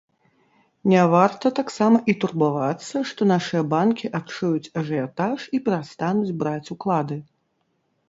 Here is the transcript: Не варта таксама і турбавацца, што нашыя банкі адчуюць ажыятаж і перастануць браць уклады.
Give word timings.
Не 0.93 1.01
варта 1.15 1.51
таксама 1.59 1.97
і 2.13 2.15
турбавацца, 2.23 2.95
што 3.11 3.29
нашыя 3.35 3.63
банкі 3.77 4.13
адчуюць 4.23 4.73
ажыятаж 4.85 5.49
і 5.59 5.65
перастануць 5.65 6.37
браць 6.45 6.67
уклады. 6.79 7.25